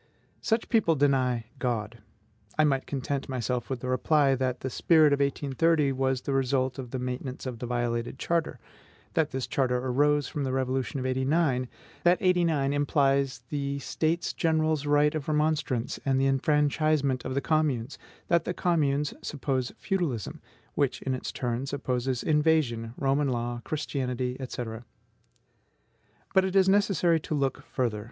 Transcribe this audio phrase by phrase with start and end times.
[0.41, 1.99] Such people deny God.
[2.57, 6.79] I might content myself with the reply that the spirit of 1830 was the result
[6.79, 8.59] of the maintenance of the violated charter;
[9.13, 11.67] that this charter arose from the Revolution of '89;
[12.03, 17.99] that '89 implies the States General's right of remonstrance, and the enfranchisement of the communes;
[18.27, 20.41] that the communes suppose feudalism,
[20.73, 24.63] which in its turn supposes invasion, Roman law, Christianity, &c.
[26.33, 27.99] But it is necessary to look further.